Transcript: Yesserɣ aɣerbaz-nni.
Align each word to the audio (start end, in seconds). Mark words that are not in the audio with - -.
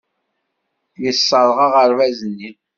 Yesserɣ 1.03 1.57
aɣerbaz-nni. 1.65 2.49